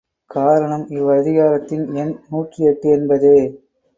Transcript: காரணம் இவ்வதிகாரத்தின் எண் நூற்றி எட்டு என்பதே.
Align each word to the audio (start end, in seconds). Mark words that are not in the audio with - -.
காரணம் 0.31 0.85
இவ்வதிகாரத்தின் 0.89 1.85
எண் 1.95 2.13
நூற்றி 2.29 2.65
எட்டு 2.65 2.89
என்பதே. 2.89 3.37